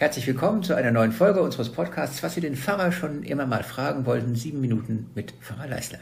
Herzlich 0.00 0.28
willkommen 0.28 0.62
zu 0.62 0.76
einer 0.76 0.92
neuen 0.92 1.10
Folge 1.10 1.42
unseres 1.42 1.70
Podcasts, 1.70 2.22
was 2.22 2.34
Sie 2.36 2.40
den 2.40 2.54
Pfarrer 2.54 2.92
schon 2.92 3.24
immer 3.24 3.46
mal 3.46 3.64
fragen 3.64 4.06
wollten, 4.06 4.36
sieben 4.36 4.60
Minuten 4.60 5.10
mit 5.16 5.32
Pfarrer 5.40 5.66
Leisler. 5.66 5.98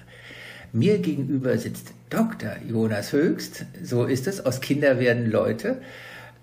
Mir 0.71 0.99
gegenüber 0.99 1.57
sitzt 1.57 1.95
Dr. 2.11 2.57
Jonas 2.69 3.15
Höchst, 3.15 3.65
so 3.83 4.05
ist 4.05 4.27
es, 4.27 4.45
aus 4.45 4.61
Kinder 4.61 5.01
werden 5.01 5.31
Leute. 5.31 5.79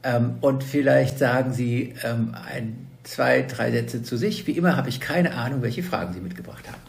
Ähm, 0.01 0.37
und 0.41 0.63
vielleicht 0.63 1.19
sagen 1.19 1.53
Sie 1.53 1.93
ähm, 2.03 2.33
ein, 2.33 2.87
zwei, 3.03 3.43
drei 3.43 3.69
Sätze 3.69 4.01
zu 4.01 4.17
sich. 4.17 4.47
Wie 4.47 4.53
immer 4.53 4.75
habe 4.75 4.89
ich 4.89 4.99
keine 4.99 5.35
Ahnung, 5.35 5.61
welche 5.61 5.83
Fragen 5.83 6.11
Sie 6.11 6.21
mitgebracht 6.21 6.67
haben. 6.67 6.81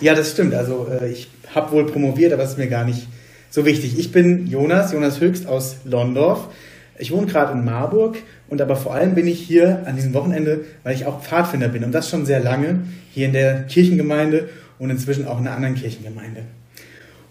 Ja, 0.00 0.14
das 0.14 0.30
stimmt. 0.30 0.54
Also 0.54 0.86
äh, 0.86 1.10
ich 1.10 1.28
habe 1.52 1.72
wohl 1.72 1.86
promoviert, 1.86 2.32
aber 2.32 2.42
das 2.42 2.52
ist 2.52 2.58
mir 2.58 2.68
gar 2.68 2.84
nicht 2.84 3.08
so 3.50 3.66
wichtig. 3.66 3.98
Ich 3.98 4.12
bin 4.12 4.46
Jonas, 4.46 4.92
Jonas 4.92 5.18
Höchst 5.20 5.48
aus 5.48 5.78
Londorf. 5.84 6.46
Ich 6.96 7.10
wohne 7.10 7.26
gerade 7.26 7.54
in 7.54 7.64
Marburg 7.64 8.18
und 8.52 8.60
aber 8.60 8.76
vor 8.76 8.94
allem 8.94 9.14
bin 9.14 9.26
ich 9.26 9.40
hier 9.40 9.80
an 9.86 9.96
diesem 9.96 10.12
Wochenende, 10.12 10.66
weil 10.82 10.94
ich 10.94 11.06
auch 11.06 11.22
Pfadfinder 11.22 11.68
bin 11.68 11.84
und 11.84 11.92
das 11.92 12.10
schon 12.10 12.26
sehr 12.26 12.38
lange 12.38 12.80
hier 13.10 13.24
in 13.24 13.32
der 13.32 13.62
Kirchengemeinde 13.62 14.50
und 14.78 14.90
inzwischen 14.90 15.26
auch 15.26 15.40
in 15.40 15.46
einer 15.46 15.56
anderen 15.56 15.74
Kirchengemeinde. 15.74 16.42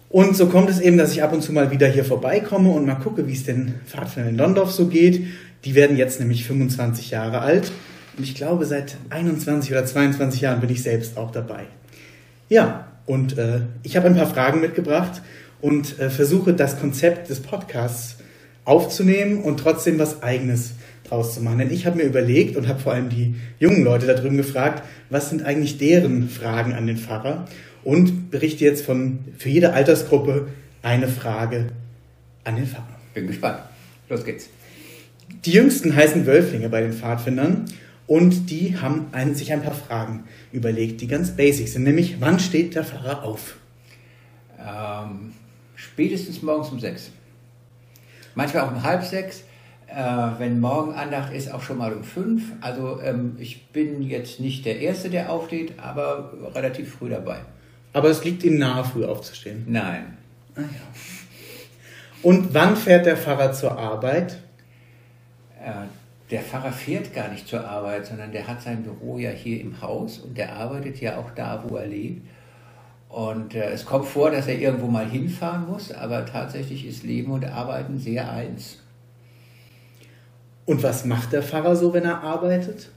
Und 0.08 0.36
so 0.36 0.48
kommt 0.48 0.68
es 0.68 0.80
eben, 0.80 0.98
dass 0.98 1.12
ich 1.12 1.22
ab 1.22 1.32
und 1.32 1.40
zu 1.40 1.52
mal 1.52 1.70
wieder 1.70 1.86
hier 1.86 2.04
vorbeikomme 2.04 2.70
und 2.70 2.86
mal 2.86 2.96
gucke, 2.96 3.28
wie 3.28 3.34
es 3.34 3.44
den 3.44 3.74
Pfadfindern 3.86 4.32
in 4.32 4.36
Londorf 4.36 4.72
so 4.72 4.88
geht. 4.88 5.24
Die 5.64 5.76
werden 5.76 5.96
jetzt 5.96 6.18
nämlich 6.18 6.44
25 6.44 7.12
Jahre 7.12 7.38
alt 7.38 7.70
und 8.18 8.24
ich 8.24 8.34
glaube, 8.34 8.66
seit 8.66 8.96
21 9.10 9.70
oder 9.70 9.86
22 9.86 10.40
Jahren 10.40 10.60
bin 10.60 10.70
ich 10.70 10.82
selbst 10.82 11.16
auch 11.16 11.30
dabei. 11.30 11.66
Ja, 12.48 12.88
und 13.06 13.38
äh, 13.38 13.60
ich 13.84 13.96
habe 13.96 14.08
ein 14.08 14.16
paar 14.16 14.26
Fragen 14.26 14.60
mitgebracht 14.60 15.22
und 15.60 16.00
äh, 16.00 16.10
versuche 16.10 16.52
das 16.52 16.80
Konzept 16.80 17.30
des 17.30 17.38
Podcasts 17.38 18.16
aufzunehmen 18.64 19.44
und 19.44 19.60
trotzdem 19.60 20.00
was 20.00 20.24
Eigenes 20.24 20.72
draus 21.12 21.34
zu 21.34 21.42
machen. 21.42 21.58
Denn 21.58 21.70
ich 21.70 21.86
habe 21.86 21.96
mir 21.96 22.04
überlegt 22.04 22.56
und 22.56 22.68
habe 22.68 22.80
vor 22.80 22.92
allem 22.92 23.10
die 23.10 23.34
jungen 23.60 23.84
Leute 23.84 24.06
da 24.06 24.14
drüben 24.14 24.36
gefragt, 24.36 24.82
was 25.10 25.28
sind 25.28 25.44
eigentlich 25.44 25.78
deren 25.78 26.28
Fragen 26.28 26.72
an 26.72 26.86
den 26.86 26.96
Pfarrer 26.96 27.46
und 27.84 28.30
berichte 28.30 28.64
jetzt 28.64 28.84
von 28.84 29.18
für 29.38 29.50
jede 29.50 29.74
Altersgruppe 29.74 30.48
eine 30.82 31.08
Frage 31.08 31.68
an 32.44 32.56
den 32.56 32.66
Pfarrer. 32.66 32.98
Bin 33.14 33.26
gespannt. 33.26 33.58
Los 34.08 34.24
geht's. 34.24 34.48
Die 35.44 35.52
Jüngsten 35.52 35.94
heißen 35.94 36.26
Wölflinge 36.26 36.68
bei 36.68 36.80
den 36.80 36.92
Pfadfindern 36.92 37.66
und 38.06 38.50
die 38.50 38.78
haben 38.78 39.06
ein, 39.12 39.34
sich 39.34 39.52
ein 39.52 39.62
paar 39.62 39.74
Fragen 39.74 40.24
überlegt, 40.50 41.00
die 41.00 41.08
ganz 41.08 41.36
basic 41.36 41.68
sind, 41.68 41.84
nämlich 41.84 42.20
wann 42.20 42.38
steht 42.38 42.74
der 42.74 42.84
Pfarrer 42.84 43.22
auf? 43.22 43.56
Ähm, 44.58 45.32
spätestens 45.74 46.42
morgens 46.42 46.70
um 46.70 46.80
sechs. 46.80 47.10
Manchmal 48.34 48.64
auch 48.64 48.72
um 48.72 48.82
halb 48.82 49.04
sechs. 49.04 49.44
Äh, 49.94 50.38
wenn 50.38 50.58
morgen 50.58 50.94
Andacht 50.94 51.32
ist, 51.32 51.52
auch 51.52 51.60
schon 51.60 51.78
mal 51.78 51.92
um 51.92 52.02
fünf. 52.02 52.52
Also 52.62 53.00
ähm, 53.02 53.36
ich 53.38 53.66
bin 53.68 54.00
jetzt 54.02 54.40
nicht 54.40 54.64
der 54.64 54.80
Erste, 54.80 55.10
der 55.10 55.30
aufsteht, 55.30 55.78
aber 55.78 56.32
relativ 56.54 56.94
früh 56.94 57.10
dabei. 57.10 57.40
Aber 57.92 58.08
es 58.08 58.24
liegt 58.24 58.42
Ihnen 58.42 58.58
nahe, 58.58 58.84
früh 58.84 59.04
aufzustehen? 59.04 59.64
Nein. 59.68 60.16
Ah, 60.56 60.60
ja. 60.60 60.66
Und 62.22 62.54
wann 62.54 62.76
fährt 62.76 63.04
der 63.04 63.18
Pfarrer 63.18 63.52
zur 63.52 63.76
Arbeit? 63.78 64.38
Äh, 65.62 65.72
der 66.30 66.40
Pfarrer 66.40 66.72
fährt 66.72 67.12
gar 67.12 67.28
nicht 67.28 67.46
zur 67.46 67.68
Arbeit, 67.68 68.06
sondern 68.06 68.32
der 68.32 68.48
hat 68.48 68.62
sein 68.62 68.82
Büro 68.82 69.18
ja 69.18 69.30
hier 69.30 69.60
im 69.60 69.82
Haus 69.82 70.20
und 70.20 70.38
der 70.38 70.56
arbeitet 70.56 71.02
ja 71.02 71.18
auch 71.18 71.32
da, 71.34 71.62
wo 71.66 71.76
er 71.76 71.86
lebt. 71.86 72.26
Und 73.10 73.54
äh, 73.54 73.70
es 73.70 73.84
kommt 73.84 74.06
vor, 74.06 74.30
dass 74.30 74.46
er 74.46 74.58
irgendwo 74.58 74.86
mal 74.86 75.06
hinfahren 75.06 75.66
muss, 75.68 75.92
aber 75.92 76.24
tatsächlich 76.24 76.86
ist 76.86 77.02
Leben 77.02 77.30
und 77.30 77.44
Arbeiten 77.44 77.98
sehr 77.98 78.32
eins. 78.32 78.78
Und 80.72 80.82
was 80.82 81.04
macht 81.04 81.34
der 81.34 81.42
Pfarrer 81.42 81.76
so, 81.76 81.92
wenn 81.92 82.04
er 82.06 82.22
arbeitet? 82.22 82.88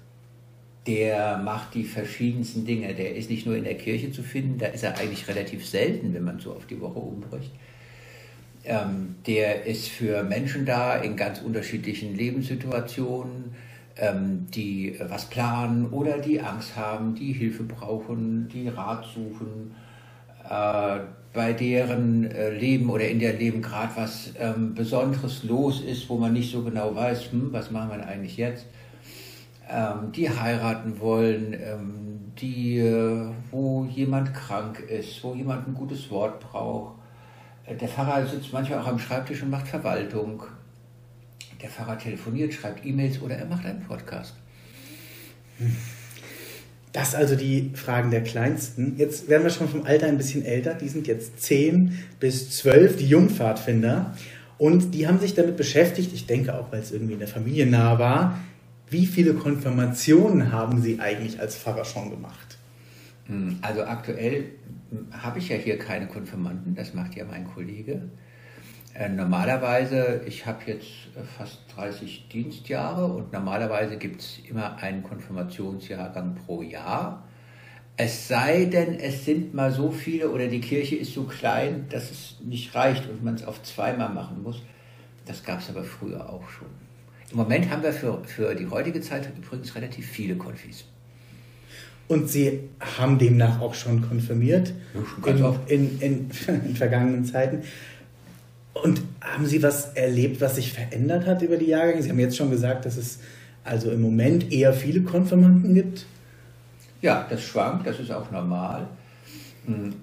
Der 0.88 1.38
macht 1.40 1.74
die 1.74 1.84
verschiedensten 1.84 2.66
Dinge. 2.66 2.94
Der 2.96 3.18
ist 3.18 3.30
nicht 3.30 3.46
nur 3.46 3.58
in 3.58 3.66
der 3.66 3.76
Kirche 3.76 4.14
zu 4.14 4.24
finden, 4.24 4.60
da 4.60 4.68
ist 4.68 4.86
er 4.86 4.98
eigentlich 4.98 5.28
relativ 5.28 5.68
selten, 5.68 6.14
wenn 6.14 6.24
man 6.24 6.40
so 6.40 6.54
auf 6.54 6.68
die 6.68 6.80
Woche 6.80 7.00
umbricht. 7.00 7.52
Ähm, 8.64 9.16
der 9.28 9.66
ist 9.66 9.90
für 9.90 10.24
Menschen 10.24 10.66
da 10.66 10.96
in 10.96 11.18
ganz 11.18 11.42
unterschiedlichen 11.42 12.16
Lebenssituationen, 12.16 13.54
ähm, 13.98 14.48
die 14.56 14.98
was 15.10 15.26
planen 15.26 15.90
oder 15.90 16.20
die 16.20 16.40
Angst 16.40 16.78
haben, 16.78 17.14
die 17.14 17.34
Hilfe 17.34 17.64
brauchen, 17.64 18.48
die 18.48 18.70
Rat 18.70 19.06
suchen 19.14 19.76
äh, 20.50 21.00
bei 21.36 21.54
deren 21.54 22.32
äh, 22.32 22.50
Leben 22.50 22.90
oder 22.90 23.08
in 23.08 23.20
der 23.20 23.34
Leben 23.34 23.62
gerade 23.62 23.92
was 23.96 24.32
ähm, 24.40 24.74
Besonderes 24.74 25.44
los 25.44 25.82
ist, 25.82 26.10
wo 26.10 26.18
man 26.18 26.34
nicht 26.34 26.52
so 26.52 26.64
genau 26.64 26.96
weiß, 26.96 27.32
hm, 27.32 27.52
was 27.52 27.72
machen 27.72 27.90
wir 27.90 28.08
eigentlich 28.08 28.38
jetzt, 28.38 28.66
ähm, 29.70 30.12
die 30.14 30.30
heiraten 30.30 31.00
wollen, 31.00 31.54
ähm, 31.54 32.32
die, 32.40 32.80
äh, 32.80 33.28
wo 33.52 33.86
jemand 33.86 34.34
krank 34.34 34.80
ist, 34.80 35.24
wo 35.24 35.36
jemand 35.36 35.68
ein 35.68 35.74
gutes 35.74 36.10
Wort 36.10 36.40
braucht. 36.40 36.96
Äh, 37.66 37.76
der 37.76 37.90
Pfarrer 37.90 38.26
sitzt 38.26 38.54
manchmal 38.54 38.80
auch 38.80 38.88
am 38.88 39.00
Schreibtisch 39.00 39.44
und 39.44 39.50
macht 39.50 39.68
Verwaltung. 39.68 40.44
Der 41.62 41.70
Pfarrer 41.70 41.98
telefoniert, 41.98 42.54
schreibt 42.54 42.86
E-Mails 42.86 43.22
oder 43.22 43.36
er 43.36 43.46
macht 43.46 43.66
einen 43.66 43.82
Podcast. 43.82 44.36
Hm. 45.58 45.76
Das 46.96 47.14
also 47.14 47.36
die 47.36 47.72
Fragen 47.74 48.10
der 48.10 48.24
Kleinsten. 48.24 48.96
Jetzt 48.96 49.28
werden 49.28 49.44
wir 49.44 49.50
schon 49.50 49.68
vom 49.68 49.84
Alter 49.84 50.08
ein 50.08 50.16
bisschen 50.16 50.46
älter. 50.46 50.74
Die 50.76 50.88
sind 50.88 51.08
jetzt 51.08 51.42
10 51.42 52.00
bis 52.22 52.52
12, 52.52 52.96
die 52.96 53.10
Jungpfadfinder. 53.10 54.16
Und 54.58 54.94
die 54.94 55.06
haben 55.06 55.20
sich 55.20 55.34
damit 55.34 55.58
beschäftigt, 55.58 56.14
ich 56.14 56.26
denke 56.26 56.58
auch, 56.58 56.72
weil 56.72 56.80
es 56.80 56.94
irgendwie 56.94 57.12
in 57.12 57.20
der 57.20 57.28
Familie 57.28 57.66
nah 57.66 58.00
war, 58.00 58.40
wie 58.90 59.06
viele 59.08 59.34
Konfirmationen 59.34 60.54
haben 60.54 60.82
Sie 60.82 61.02
eigentlich 61.02 61.38
als 61.42 61.58
Pfarrer 61.58 61.84
schon 61.84 62.12
gemacht? 62.12 62.58
Hm, 63.26 63.58
also 63.62 63.84
aktuell 63.84 64.46
habe 65.12 65.40
ich 65.40 65.50
ja 65.50 65.58
hier 65.58 65.78
keine 65.78 66.08
Konfirmanden, 66.08 66.76
das 66.76 66.94
macht 66.94 67.14
ja 67.16 67.26
mein 67.26 67.44
Kollege. 67.44 68.04
Äh, 68.98 69.10
normalerweise, 69.10 70.22
ich 70.26 70.46
habe 70.46 70.60
jetzt 70.68 70.88
äh, 71.16 71.24
fast 71.38 71.60
30 71.76 72.30
Dienstjahre 72.30 73.06
und 73.06 73.34
normalerweise 73.34 73.98
gibt 73.98 74.22
es 74.22 74.40
immer 74.50 74.78
einen 74.78 75.04
Konfirmationsjahrgang 75.04 76.36
pro 76.46 76.62
Jahr. 76.62 77.28
Es 77.98 78.30
sei 78.30 78.66
denn, 78.66 78.98
es 78.98 79.26
sind 79.26 79.54
mal 79.54 79.72
so 79.72 79.92
viele 79.92 80.30
oder 80.30 80.48
die 80.48 80.62
Kirche 80.62 80.96
ist 80.96 81.14
so 81.14 81.24
klein, 81.24 81.88
dass 81.90 82.10
es 82.10 82.38
nicht 82.46 82.74
reicht 82.74 83.10
und 83.10 83.22
man 83.22 83.36
es 83.36 83.46
auf 83.46 83.62
zweimal 83.64 84.14
machen 84.14 84.42
muss. 84.44 84.64
Das 85.26 85.44
gab 85.44 85.60
es 85.60 85.70
aber 85.70 85.84
früher 85.84 86.30
auch 86.30 86.48
schon. 86.50 86.68
Im 87.32 87.38
Moment 87.38 87.70
haben 87.70 87.84
wir 87.84 87.92
für, 87.92 88.24
für 88.24 88.56
die 88.56 88.68
heutige 88.68 89.02
Zeit 89.02 89.30
übrigens 89.38 89.76
relativ 89.76 90.08
viele 90.08 90.36
Konfis. 90.36 90.86
Und 92.08 92.30
Sie 92.30 92.70
haben 92.80 93.18
demnach 93.18 93.60
auch 93.60 93.74
schon 93.74 94.08
konfirmiert 94.08 94.74
ja, 94.94 95.38
schon 95.38 95.60
in, 95.68 96.00
in, 96.00 96.02
in, 96.02 96.30
in 96.66 96.76
vergangenen 96.76 97.26
Zeiten. 97.26 97.64
Und 98.84 99.02
haben 99.22 99.46
Sie 99.46 99.64
was 99.64 99.94
erlebt, 99.94 100.42
was 100.42 100.56
sich 100.56 100.74
verändert 100.74 101.26
hat 101.26 101.42
über 101.42 101.58
die 101.58 101.68
Jahrgänge? 101.68 102.04
Sie 102.04 102.10
haben 102.10 102.20
jetzt 102.20 102.38
schon 102.38 102.52
gesagt, 102.52 102.86
dass 102.86 102.98
es 102.98 103.20
also 103.64 103.90
im 103.90 104.02
Moment 104.02 104.52
eher 104.52 104.74
viele 104.74 105.02
Konfirmanden 105.02 105.74
gibt. 105.74 106.06
Ja, 107.02 107.26
das 107.30 107.42
schwankt, 107.42 107.88
das 107.88 108.00
ist 108.00 108.12
auch 108.12 108.30
normal. 108.32 108.88
Hm. 109.66 109.94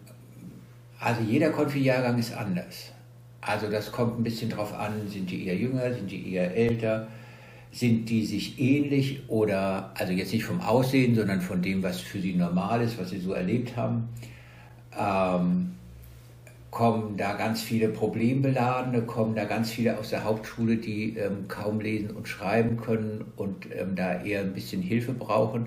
Also 0.99 1.21
jeder 1.23 1.51
Konfi-Jahrgang 1.51 2.19
ist 2.19 2.33
anders. 2.33 2.93
Also 3.41 3.69
das 3.71 3.91
kommt 3.93 4.19
ein 4.19 4.23
bisschen 4.23 4.51
drauf 4.51 4.73
an, 4.73 5.09
sind 5.09 5.31
die 5.31 5.47
eher 5.47 5.57
jünger, 5.57 5.93
sind 5.93 6.11
die 6.11 6.33
eher 6.33 6.57
älter, 6.57 7.09
sind 7.73 8.09
die 8.09 8.25
sich 8.25 8.61
ähnlich 8.61 9.29
oder, 9.29 9.91
also 9.99 10.13
jetzt 10.13 10.33
nicht 10.33 10.45
vom 10.45 10.61
Aussehen, 10.61 11.15
sondern 11.15 11.41
von 11.41 11.61
dem, 11.61 11.83
was 11.83 12.01
für 12.01 12.21
sie 12.21 12.35
normal 12.35 12.83
ist, 12.83 12.99
was 12.99 13.11
sie 13.11 13.19
so 13.19 13.33
erlebt 13.33 13.77
haben. 13.77 14.09
Ähm, 14.97 15.73
kommen 16.73 17.19
da 17.19 17.35
ganz 17.35 17.61
viele 17.61 17.89
Problembeladene, 17.89 19.03
kommen 19.03 19.37
da 19.37 19.45
ganz 19.45 19.71
viele 19.71 19.99
aus 19.99 20.09
der 20.09 20.25
Hauptschule, 20.25 20.77
die 20.77 21.19
ähm, 21.19 21.47
kaum 21.47 21.81
lesen 21.81 22.11
und 22.11 22.27
schreiben 22.27 22.79
können 22.79 23.27
und 23.37 23.67
ähm, 23.79 23.95
da 23.95 24.23
eher 24.23 24.41
ein 24.41 24.55
bisschen 24.55 24.81
Hilfe 24.81 25.13
brauchen? 25.13 25.67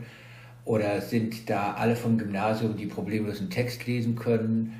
Oder 0.66 1.02
sind 1.02 1.48
da 1.48 1.76
alle 1.76 1.96
vom 1.96 2.18
Gymnasium, 2.18 2.76
die 2.76 2.88
problemlos 2.88 3.40
einen 3.40 3.52
Text 3.52 3.86
lesen 3.86 4.16
können? 4.16 4.74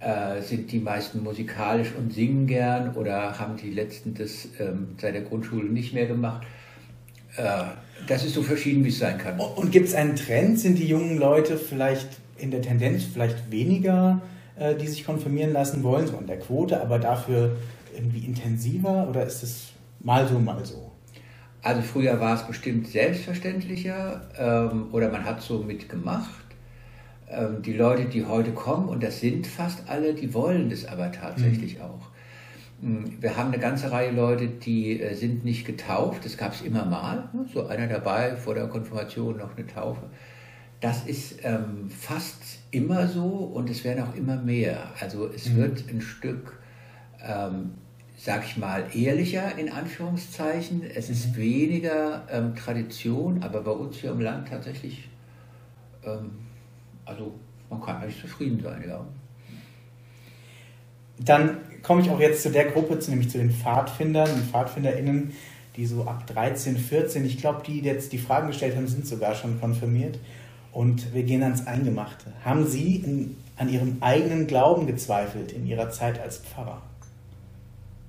Äh, 0.00 0.42
sind 0.42 0.72
die 0.72 0.80
meisten 0.80 1.22
musikalisch 1.22 1.92
und 1.96 2.12
singen 2.12 2.48
gern 2.48 2.96
oder 2.96 3.38
haben 3.38 3.56
die 3.56 3.70
letzten 3.70 4.14
das 4.14 4.48
ähm, 4.58 4.96
seit 5.00 5.14
der 5.14 5.22
Grundschule 5.22 5.68
nicht 5.68 5.94
mehr 5.94 6.06
gemacht? 6.06 6.44
Äh, 7.36 7.62
das 8.08 8.24
ist 8.24 8.34
so 8.34 8.42
verschieden, 8.42 8.84
wie 8.84 8.88
es 8.88 8.98
sein 8.98 9.16
kann. 9.16 9.38
Und 9.38 9.70
gibt 9.70 9.86
es 9.86 9.94
einen 9.94 10.16
Trend? 10.16 10.58
Sind 10.58 10.76
die 10.76 10.88
jungen 10.88 11.18
Leute 11.18 11.56
vielleicht 11.56 12.08
in 12.36 12.50
der 12.50 12.62
Tendenz 12.62 13.04
vielleicht 13.04 13.52
weniger 13.52 14.20
äh, 14.58 14.74
die 14.74 14.86
sich 14.86 15.04
konfirmieren 15.04 15.52
lassen 15.52 15.82
wollen, 15.82 16.06
so 16.06 16.16
an 16.16 16.26
der 16.26 16.38
Quote, 16.38 16.80
aber 16.80 16.98
dafür 16.98 17.56
irgendwie 17.94 18.24
intensiver 18.24 19.08
oder 19.08 19.24
ist 19.24 19.42
es 19.42 19.72
mal 20.00 20.26
so, 20.28 20.38
mal 20.38 20.64
so? 20.64 20.92
Also 21.62 21.82
früher 21.82 22.20
war 22.20 22.36
es 22.36 22.46
bestimmt 22.46 22.86
selbstverständlicher 22.86 24.28
ähm, 24.38 24.86
oder 24.92 25.10
man 25.10 25.24
hat 25.24 25.42
so 25.42 25.58
mitgemacht. 25.58 26.44
Ähm, 27.28 27.62
die 27.62 27.72
Leute, 27.72 28.04
die 28.04 28.24
heute 28.24 28.52
kommen, 28.52 28.88
und 28.88 29.02
das 29.02 29.20
sind 29.20 29.46
fast 29.46 29.88
alle, 29.88 30.14
die 30.14 30.32
wollen 30.32 30.70
das 30.70 30.84
aber 30.84 31.10
tatsächlich 31.10 31.76
mhm. 31.76 31.82
auch. 31.82 32.08
Hm, 32.80 33.20
wir 33.20 33.36
haben 33.36 33.48
eine 33.48 33.58
ganze 33.58 33.90
Reihe 33.90 34.12
Leute, 34.12 34.46
die 34.46 35.00
äh, 35.00 35.14
sind 35.14 35.44
nicht 35.44 35.66
getauft. 35.66 36.24
Das 36.24 36.36
gab 36.36 36.52
es 36.52 36.62
immer 36.62 36.84
mal. 36.84 37.28
Ne? 37.32 37.46
So 37.52 37.66
einer 37.66 37.88
dabei, 37.88 38.36
vor 38.36 38.54
der 38.54 38.68
Konfirmation 38.68 39.36
noch 39.36 39.56
eine 39.56 39.66
Taufe. 39.66 40.02
Das 40.80 41.06
ist 41.06 41.40
ähm, 41.42 41.90
fast 41.90 42.58
immer 42.70 43.08
so 43.08 43.26
und 43.26 43.68
es 43.68 43.82
werden 43.84 44.04
auch 44.04 44.14
immer 44.14 44.36
mehr. 44.36 44.92
Also 45.00 45.28
es 45.28 45.48
mhm. 45.48 45.56
wird 45.56 45.84
ein 45.90 46.00
Stück, 46.00 46.60
ähm, 47.20 47.72
sag 48.16 48.44
ich 48.44 48.56
mal, 48.56 48.84
ehrlicher 48.94 49.58
in 49.58 49.72
Anführungszeichen. 49.72 50.82
Es 50.94 51.10
ist 51.10 51.32
mhm. 51.32 51.36
weniger 51.36 52.26
ähm, 52.30 52.54
Tradition, 52.54 53.42
aber 53.42 53.62
bei 53.62 53.72
uns 53.72 53.96
hier 53.96 54.12
im 54.12 54.20
Land 54.20 54.48
tatsächlich, 54.48 55.08
ähm, 56.04 56.30
also 57.04 57.34
man 57.70 57.80
kann 57.80 57.96
eigentlich 57.96 58.20
zufrieden 58.20 58.60
sein, 58.62 58.84
ja. 58.86 59.04
Dann 61.20 61.58
komme 61.82 62.02
ich 62.02 62.10
auch 62.10 62.20
jetzt 62.20 62.42
zu 62.42 62.50
der 62.50 62.66
Gruppe, 62.66 62.98
nämlich 63.08 63.30
zu 63.30 63.38
den 63.38 63.50
Pfadfindern, 63.50 64.28
den 64.28 64.44
PfadfinderInnen, 64.44 65.32
die 65.76 65.86
so 65.86 66.06
ab 66.06 66.26
13, 66.28 66.76
14, 66.76 67.24
ich 67.24 67.38
glaube, 67.38 67.62
die 67.66 67.80
jetzt 67.80 68.12
die 68.12 68.18
Fragen 68.18 68.48
gestellt 68.48 68.76
haben, 68.76 68.86
sind 68.86 69.06
sogar 69.06 69.34
schon 69.34 69.60
konfirmiert. 69.60 70.18
Und 70.72 71.14
wir 71.14 71.22
gehen 71.22 71.42
ans 71.42 71.66
Eingemachte. 71.66 72.32
Haben 72.44 72.66
Sie 72.66 72.96
in, 72.96 73.36
an 73.56 73.68
Ihrem 73.68 73.98
eigenen 74.00 74.46
Glauben 74.46 74.86
gezweifelt 74.86 75.52
in 75.52 75.66
Ihrer 75.66 75.90
Zeit 75.90 76.20
als 76.20 76.38
Pfarrer? 76.38 76.82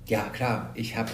Ja, 0.06 0.24
klar. 0.24 0.70
Ich 0.74 0.96
habe 0.96 1.10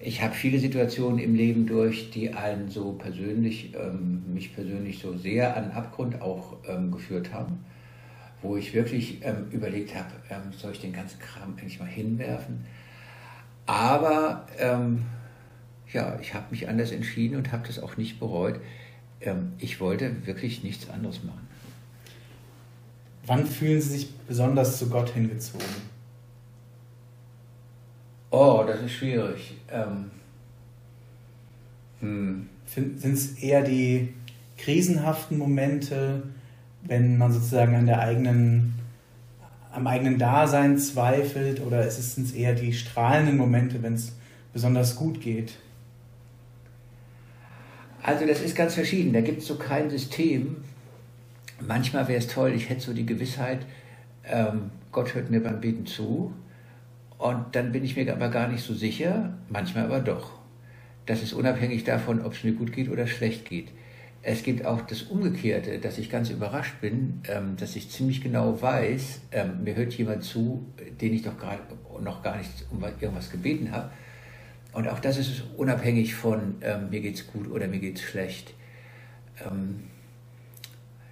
äh, 0.00 0.10
hab 0.10 0.34
viele 0.34 0.58
Situationen 0.58 1.18
im 1.18 1.34
Leben 1.34 1.66
durch, 1.66 2.10
die 2.10 2.32
einen 2.32 2.68
so 2.68 2.92
persönlich, 2.92 3.74
ähm, 3.74 4.24
mich 4.32 4.54
persönlich 4.54 4.98
so 4.98 5.16
sehr 5.16 5.56
an 5.56 5.70
Abgrund 5.70 6.20
auch 6.20 6.56
ähm, 6.66 6.90
geführt 6.90 7.32
haben 7.32 7.64
wo 8.42 8.56
ich 8.56 8.74
wirklich 8.74 9.24
ähm, 9.24 9.46
überlegt 9.50 9.94
habe, 9.94 10.10
ähm, 10.28 10.52
soll 10.52 10.72
ich 10.72 10.80
den 10.80 10.92
ganzen 10.92 11.18
Kram 11.20 11.54
eigentlich 11.56 11.78
mal 11.78 11.88
hinwerfen? 11.88 12.64
Aber 13.66 14.46
ähm, 14.58 15.04
ja, 15.92 16.18
ich 16.20 16.34
habe 16.34 16.46
mich 16.50 16.68
anders 16.68 16.90
entschieden 16.90 17.36
und 17.36 17.52
habe 17.52 17.66
das 17.66 17.78
auch 17.78 17.96
nicht 17.96 18.18
bereut. 18.18 18.60
Ähm, 19.22 19.52
ich 19.58 19.80
wollte 19.80 20.26
wirklich 20.26 20.62
nichts 20.62 20.88
anderes 20.90 21.22
machen. 21.22 21.46
Wann 23.26 23.46
fühlen 23.46 23.80
Sie 23.80 23.90
sich 23.90 24.14
besonders 24.26 24.78
zu 24.78 24.88
Gott 24.88 25.10
hingezogen? 25.10 25.66
Oh, 28.30 28.64
das 28.66 28.80
ist 28.80 28.92
schwierig. 28.92 29.54
Ähm, 29.70 30.10
hm. 32.00 32.48
Sind 32.66 33.04
es 33.04 33.38
eher 33.38 33.62
die 33.62 34.14
krisenhaften 34.56 35.38
Momente, 35.38 36.22
wenn 36.82 37.18
man 37.18 37.32
sozusagen 37.32 37.74
an 37.74 37.86
der 37.86 38.00
eigenen, 38.00 38.74
am 39.72 39.86
eigenen 39.86 40.18
Dasein 40.18 40.78
zweifelt 40.78 41.60
oder 41.60 41.86
ist 41.86 41.98
es 41.98 42.32
eher 42.32 42.54
die 42.54 42.72
strahlenden 42.72 43.36
Momente, 43.36 43.82
wenn 43.82 43.94
es 43.94 44.16
besonders 44.52 44.96
gut 44.96 45.20
geht? 45.20 45.58
Also 48.02 48.26
das 48.26 48.40
ist 48.40 48.56
ganz 48.56 48.74
verschieden. 48.74 49.12
Da 49.12 49.20
gibt 49.20 49.42
es 49.42 49.46
so 49.46 49.56
kein 49.56 49.88
System. 49.88 50.56
Manchmal 51.60 52.08
wäre 52.08 52.18
es 52.18 52.26
toll, 52.26 52.52
ich 52.54 52.68
hätte 52.68 52.80
so 52.80 52.92
die 52.92 53.06
Gewissheit, 53.06 53.60
ähm, 54.24 54.72
Gott 54.90 55.14
hört 55.14 55.30
mir 55.30 55.40
beim 55.40 55.60
Beten 55.60 55.86
zu. 55.86 56.32
Und 57.18 57.54
dann 57.54 57.70
bin 57.70 57.84
ich 57.84 57.94
mir 57.94 58.12
aber 58.12 58.28
gar 58.30 58.48
nicht 58.48 58.64
so 58.64 58.74
sicher, 58.74 59.38
manchmal 59.48 59.84
aber 59.84 60.00
doch. 60.00 60.32
Das 61.06 61.22
ist 61.22 61.32
unabhängig 61.32 61.84
davon, 61.84 62.24
ob 62.24 62.32
es 62.32 62.42
mir 62.42 62.52
gut 62.52 62.72
geht 62.72 62.88
oder 62.88 63.06
schlecht 63.06 63.48
geht. 63.48 63.68
Es 64.22 64.42
gibt 64.42 64.66
auch 64.66 64.80
das 64.82 65.02
Umgekehrte, 65.02 65.78
dass 65.78 65.98
ich 65.98 66.10
ganz 66.10 66.30
überrascht 66.30 66.80
bin, 66.80 67.22
ähm, 67.28 67.56
dass 67.56 67.76
ich 67.76 67.90
ziemlich 67.90 68.20
genau 68.20 68.60
weiß, 68.60 69.20
ähm, 69.32 69.64
mir 69.64 69.76
hört 69.76 69.92
jemand 69.94 70.24
zu, 70.24 70.66
den 71.00 71.14
ich 71.14 71.22
doch 71.22 71.38
gerade 71.38 71.60
noch 72.00 72.22
gar 72.22 72.36
nicht 72.38 72.50
um 72.70 72.82
irgendwas 72.82 73.30
gebeten 73.30 73.70
habe. 73.70 73.90
Und 74.72 74.88
auch 74.88 75.00
das 75.00 75.18
ist 75.18 75.44
unabhängig 75.56 76.14
von 76.14 76.56
ähm, 76.62 76.90
mir 76.90 77.00
geht's 77.00 77.26
gut 77.26 77.50
oder 77.50 77.66
mir 77.68 77.78
geht's 77.78 78.00
schlecht. 78.00 78.54
Ähm, 79.44 79.84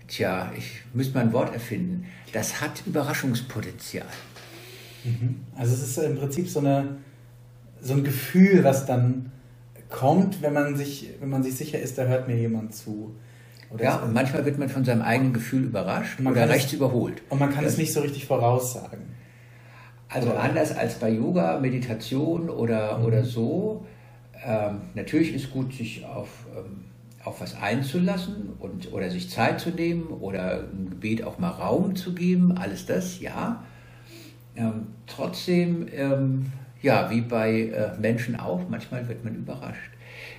tja, 0.08 0.50
ich 0.56 0.82
müsste 0.94 1.14
mal 1.14 1.24
ein 1.24 1.32
Wort 1.32 1.52
erfinden. 1.52 2.06
Das 2.32 2.60
hat 2.60 2.82
Überraschungspotenzial. 2.86 4.06
Mhm. 5.04 5.40
Also 5.56 5.74
es 5.74 5.82
ist 5.82 5.98
im 5.98 6.16
Prinzip 6.16 6.48
so, 6.48 6.60
eine, 6.60 6.96
so 7.80 7.94
ein 7.94 8.04
Gefühl, 8.04 8.64
was 8.64 8.86
dann 8.86 9.32
kommt, 9.90 10.40
wenn 10.40 10.52
man 10.52 10.76
sich, 10.76 11.10
wenn 11.20 11.28
man 11.28 11.42
sich 11.42 11.56
sicher 11.56 11.78
ist, 11.78 11.98
da 11.98 12.04
hört 12.04 12.28
mir 12.28 12.36
jemand 12.36 12.74
zu. 12.74 13.14
Oder 13.70 13.84
ja, 13.84 13.96
und 13.96 14.12
manchmal 14.12 14.44
wird 14.44 14.58
man 14.58 14.68
von 14.68 14.84
seinem 14.84 15.02
eigenen 15.02 15.32
Gefühl 15.32 15.64
überrascht 15.64 16.18
oder 16.20 16.48
rechts 16.48 16.68
es, 16.68 16.72
überholt. 16.74 17.22
Und 17.28 17.38
man 17.38 17.52
kann 17.52 17.64
das, 17.64 17.74
es 17.74 17.78
nicht 17.78 17.92
so 17.92 18.00
richtig 18.00 18.26
voraussagen. 18.26 19.00
Also 20.10 20.32
anders 20.32 20.76
als 20.76 20.98
bei 20.98 21.10
Yoga, 21.10 21.58
Meditation 21.60 22.50
oder, 22.50 22.98
mhm. 22.98 23.04
oder 23.04 23.24
so. 23.24 23.86
Ähm, 24.44 24.82
natürlich 24.94 25.34
ist 25.34 25.52
gut, 25.52 25.72
sich 25.72 26.04
auf, 26.04 26.46
ähm, 26.56 26.84
auf 27.24 27.40
was 27.40 27.60
einzulassen 27.60 28.50
und, 28.58 28.92
oder 28.92 29.08
sich 29.10 29.30
Zeit 29.30 29.60
zu 29.60 29.70
nehmen 29.70 30.08
oder 30.08 30.64
im 30.72 30.90
Gebet 30.90 31.22
auch 31.22 31.38
mal 31.38 31.50
Raum 31.50 31.94
zu 31.94 32.14
geben. 32.14 32.58
Alles 32.58 32.86
das, 32.86 33.20
ja. 33.20 33.62
Ähm, 34.56 34.88
trotzdem 35.06 35.86
ähm, 35.94 36.46
ja, 36.82 37.10
wie 37.10 37.20
bei 37.20 37.68
äh, 37.68 37.98
Menschen 37.98 38.38
auch, 38.38 38.68
manchmal 38.68 39.08
wird 39.08 39.24
man 39.24 39.34
überrascht. 39.34 39.90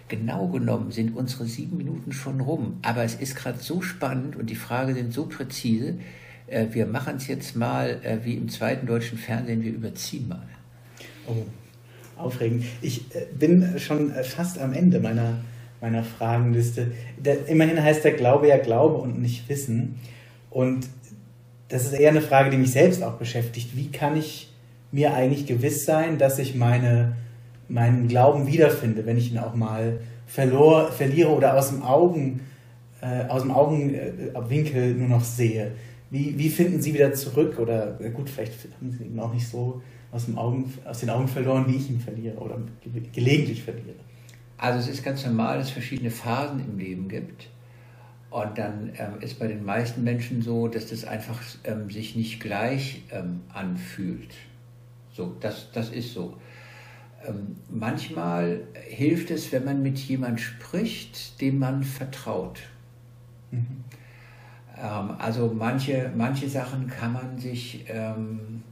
Genau 0.07 0.47
genommen 0.47 0.91
sind 0.91 1.15
unsere 1.15 1.45
sieben 1.45 1.77
Minuten 1.77 2.11
schon 2.11 2.41
rum, 2.41 2.79
aber 2.81 3.03
es 3.03 3.15
ist 3.15 3.35
gerade 3.35 3.59
so 3.59 3.81
spannend 3.81 4.35
und 4.35 4.49
die 4.49 4.55
Fragen 4.55 4.93
sind 4.93 5.13
so 5.13 5.27
präzise. 5.27 5.95
Äh, 6.51 6.67
wir 6.71 6.85
machen 6.85 7.15
es 7.17 7.27
jetzt 7.27 7.55
mal 7.55 7.99
äh, 8.03 8.17
wie 8.23 8.35
im 8.35 8.49
zweiten 8.49 8.85
deutschen 8.85 9.17
Fernsehen, 9.17 9.63
wir 9.63 9.71
überziehen 9.71 10.27
mal. 10.27 10.47
Oh, 11.27 11.45
aufregend. 12.17 12.65
Ich 12.81 13.15
äh, 13.15 13.25
bin 13.37 13.79
schon 13.79 14.11
äh, 14.13 14.23
fast 14.23 14.59
am 14.59 14.73
Ende 14.73 14.99
meiner, 14.99 15.37
meiner 15.79 16.03
Fragenliste. 16.03 16.91
Der, 17.17 17.47
immerhin 17.47 17.81
heißt 17.81 18.03
der 18.03 18.13
Glaube 18.13 18.49
ja 18.49 18.57
Glaube 18.57 18.97
und 18.97 19.21
nicht 19.21 19.47
Wissen. 19.47 19.99
Und 20.49 20.87
das 21.69 21.85
ist 21.85 21.93
eher 21.93 22.09
eine 22.09 22.21
Frage, 22.21 22.49
die 22.49 22.57
mich 22.57 22.71
selbst 22.71 23.01
auch 23.01 23.13
beschäftigt. 23.13 23.75
Wie 23.75 23.89
kann 23.89 24.17
ich 24.17 24.51
mir 24.91 25.13
eigentlich 25.13 25.45
gewiss 25.45 25.85
sein, 25.85 26.17
dass 26.17 26.37
ich 26.37 26.53
meine, 26.53 27.15
meinen 27.69 28.09
Glauben 28.09 28.45
wiederfinde, 28.45 29.05
wenn 29.05 29.17
ich 29.17 29.31
ihn 29.31 29.37
auch 29.37 29.55
mal 29.55 30.01
verlor, 30.27 30.91
verliere 30.91 31.29
oder 31.29 31.57
aus 31.57 31.69
dem 31.69 31.81
Augen, 31.81 32.41
äh, 33.01 33.25
aus 33.29 33.43
dem 33.43 33.51
Augenwinkel 33.51 34.95
nur 34.95 35.07
noch 35.07 35.23
sehe. 35.23 35.71
Wie, 36.11 36.37
wie 36.37 36.49
finden 36.49 36.81
Sie 36.81 36.93
wieder 36.93 37.13
zurück? 37.13 37.57
Oder 37.57 37.93
gut, 38.13 38.29
vielleicht 38.29 38.53
haben 38.75 38.91
Sie 38.91 39.05
ihn 39.05 39.19
auch 39.19 39.33
nicht 39.33 39.47
so 39.47 39.81
aus, 40.11 40.25
dem 40.25 40.37
Augen, 40.37 40.71
aus 40.85 40.99
den 40.99 41.09
Augen 41.09 41.27
verloren, 41.27 41.65
wie 41.67 41.77
ich 41.77 41.89
ihn 41.89 41.99
verliere 41.99 42.37
oder 42.37 42.59
gelegentlich 43.13 43.63
verliere. 43.63 43.95
Also 44.57 44.79
es 44.79 44.87
ist 44.89 45.03
ganz 45.03 45.25
normal, 45.25 45.57
dass 45.57 45.67
es 45.67 45.73
verschiedene 45.73 46.11
Phasen 46.11 46.59
im 46.59 46.77
Leben 46.77 47.07
gibt. 47.07 47.49
Und 48.29 48.57
dann 48.57 48.91
ähm, 48.97 49.21
ist 49.21 49.39
bei 49.39 49.47
den 49.47 49.63
meisten 49.65 50.03
Menschen 50.03 50.41
so, 50.41 50.67
dass 50.67 50.89
das 50.89 51.05
einfach 51.05 51.41
ähm, 51.63 51.89
sich 51.89 52.15
nicht 52.15 52.39
gleich 52.39 53.03
ähm, 53.11 53.41
anfühlt. 53.49 54.35
So, 55.13 55.35
das, 55.39 55.71
das 55.73 55.89
ist 55.89 56.13
so. 56.13 56.37
Ähm, 57.27 57.55
manchmal 57.69 58.61
hilft 58.87 59.31
es, 59.31 59.51
wenn 59.51 59.65
man 59.65 59.81
mit 59.81 59.97
jemand 59.97 60.39
spricht, 60.39 61.41
dem 61.41 61.59
man 61.59 61.83
vertraut. 61.83 62.59
Mhm. 63.51 63.83
Ähm, 64.81 65.15
also 65.19 65.53
manche, 65.55 66.11
manche 66.15 66.49
Sachen 66.49 66.87
kann 66.87 67.13
man 67.13 67.37
sich 67.37 67.85
ähm, 67.87 68.63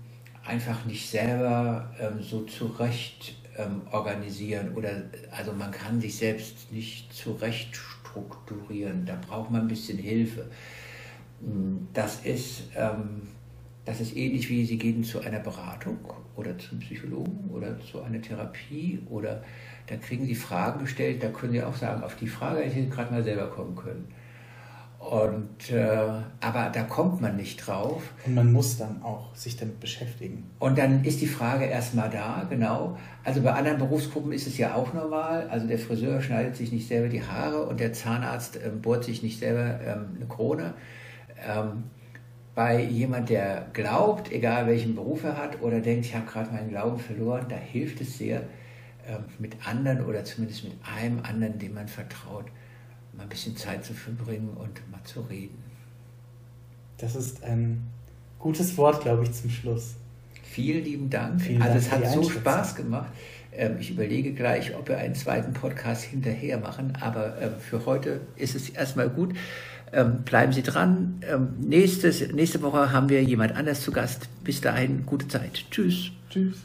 einfach 0.45 0.85
nicht 0.85 1.09
selber 1.09 1.91
ähm, 1.99 2.21
so 2.21 2.41
zurecht 2.43 3.35
ähm, 3.57 3.81
organisieren 3.91 4.73
oder 4.75 4.89
also 5.31 5.53
man 5.53 5.71
kann 5.71 6.01
sich 6.01 6.17
selbst 6.17 6.71
nicht 6.71 7.13
zurecht 7.13 7.75
strukturieren. 7.75 9.05
Da 9.05 9.17
braucht 9.27 9.51
man 9.51 9.61
ein 9.61 9.67
bisschen 9.67 9.97
Hilfe. 9.97 10.47
Das 11.93 12.25
ist 12.25 12.63
ähm, 12.75 13.21
das 13.85 14.01
ist 14.01 14.15
ähnlich 14.15 14.49
wie 14.49 14.65
Sie 14.65 14.77
gehen 14.77 15.03
zu 15.03 15.19
einer 15.19 15.39
Beratung 15.39 15.97
oder 16.35 16.55
zum 16.59 16.79
Psychologen 16.79 17.49
oder 17.51 17.79
zu 17.79 18.01
einer 18.01 18.21
Therapie 18.21 19.01
oder 19.09 19.43
da 19.87 19.95
kriegen 19.95 20.25
Sie 20.25 20.35
Fragen 20.35 20.81
gestellt, 20.81 21.23
da 21.23 21.29
können 21.29 21.53
Sie 21.53 21.63
auch 21.63 21.75
sagen, 21.75 22.03
auf 22.03 22.15
die 22.15 22.27
Frage 22.27 22.59
hätte 22.59 22.81
ich 22.81 22.89
gerade 22.91 23.11
mal 23.11 23.23
selber 23.23 23.47
kommen 23.47 23.75
können. 23.75 24.07
Und, 24.99 25.71
äh, 25.71 25.97
aber 26.41 26.69
da 26.73 26.83
kommt 26.83 27.21
man 27.21 27.37
nicht 27.37 27.65
drauf. 27.65 28.03
Und 28.25 28.35
man 28.35 28.51
muss 28.51 28.77
dann 28.77 29.01
auch 29.01 29.33
sich 29.33 29.55
damit 29.55 29.79
beschäftigen. 29.79 30.49
Und 30.59 30.77
dann 30.77 31.05
ist 31.05 31.21
die 31.21 31.27
Frage 31.27 31.65
erstmal 31.65 32.09
da, 32.09 32.45
genau. 32.49 32.97
Also 33.23 33.41
bei 33.41 33.53
anderen 33.53 33.77
Berufsgruppen 33.77 34.33
ist 34.33 34.45
es 34.45 34.57
ja 34.57 34.75
auch 34.75 34.93
normal. 34.93 35.47
Also 35.49 35.67
der 35.67 35.79
Friseur 35.79 36.21
schneidet 36.21 36.57
sich 36.57 36.73
nicht 36.73 36.87
selber 36.87 37.07
die 37.07 37.23
Haare 37.23 37.65
und 37.65 37.79
der 37.79 37.93
Zahnarzt 37.93 38.59
ähm, 38.63 38.81
bohrt 38.81 39.05
sich 39.05 39.23
nicht 39.23 39.39
selber 39.39 39.79
ähm, 39.81 40.17
eine 40.17 40.25
Krone. 40.27 40.73
Ähm, 41.47 41.85
bei 42.53 42.83
jemand, 42.83 43.29
der 43.29 43.67
glaubt, 43.71 44.33
egal 44.33 44.67
welchen 44.67 44.95
Beruf 44.95 45.23
er 45.23 45.37
hat, 45.37 45.61
oder 45.61 45.79
denkt, 45.79 46.07
ich 46.07 46.13
habe 46.15 46.25
gerade 46.25 46.51
meinen 46.51 46.69
Glauben 46.69 46.99
verloren, 46.99 47.45
da 47.47 47.55
hilft 47.55 48.01
es 48.01 48.17
sehr, 48.17 48.41
ähm, 49.07 49.23
mit 49.39 49.55
anderen 49.65 50.03
oder 50.03 50.25
zumindest 50.25 50.65
mit 50.65 50.73
einem 50.97 51.21
anderen, 51.23 51.57
dem 51.57 51.73
man 51.73 51.87
vertraut, 51.87 52.45
mal 53.19 53.23
ein 53.23 53.29
bisschen 53.29 53.55
Zeit 53.57 53.83
zu 53.83 53.93
verbringen 53.93 54.55
und 54.55 54.91
mal 54.91 55.03
zu 55.03 55.21
reden. 55.21 55.61
Das 56.97 57.15
ist 57.15 57.43
ein 57.43 57.85
gutes 58.39 58.77
Wort, 58.77 59.01
glaube 59.01 59.23
ich, 59.23 59.33
zum 59.33 59.49
Schluss. 59.49 59.95
Vielen 60.43 60.85
lieben 60.85 61.09
Dank. 61.09 61.41
Vielen 61.41 61.61
also 61.61 61.73
Dank 61.89 62.03
es 62.03 62.07
hat 62.07 62.13
so 62.13 62.29
Spaß 62.29 62.75
gemacht. 62.75 63.11
Ähm, 63.51 63.75
ich 63.79 63.91
überlege 63.91 64.33
gleich, 64.33 64.73
ob 64.73 64.88
wir 64.88 64.97
einen 64.97 65.15
zweiten 65.15 65.53
Podcast 65.53 66.03
hinterher 66.03 66.57
machen, 66.59 66.97
aber 67.01 67.41
ähm, 67.41 67.51
für 67.59 67.85
heute 67.85 68.21
ist 68.38 68.55
es 68.55 68.69
erstmal 68.69 69.09
gut. 69.09 69.35
Ähm, 69.91 70.21
bleiben 70.23 70.53
Sie 70.53 70.63
dran. 70.63 71.21
Nächstes, 71.59 72.31
nächste 72.31 72.61
Woche 72.61 72.91
haben 72.93 73.09
wir 73.09 73.23
jemand 73.23 73.55
anders 73.55 73.81
zu 73.81 73.91
Gast. 73.91 74.29
Bis 74.43 74.61
dahin, 74.61 75.05
gute 75.05 75.27
Zeit. 75.27 75.65
Tschüss. 75.71 76.11
Tschüss. 76.29 76.61